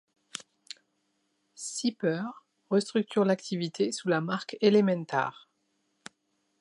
Sieper 1.53 2.43
restructure 2.71 3.23
l’activité 3.23 3.91
sous 3.91 4.07
la 4.09 4.19
marque 4.19 4.57
Elementar. 4.59 5.47